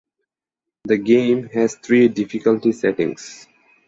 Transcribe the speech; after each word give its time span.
The 0.85 0.97
game 0.97 1.49
has 1.49 1.75
three 1.75 2.07
difficulty 2.07 2.71
settings. 2.71 3.45